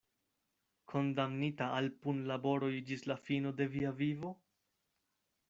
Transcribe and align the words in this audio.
Kondamnita 0.93 1.67
al 1.81 1.89
punlaboroj 2.07 2.71
ĝis 2.89 3.05
la 3.13 3.19
fino 3.29 3.53
de 3.61 3.71
via 3.77 3.95
vivo? 4.03 4.35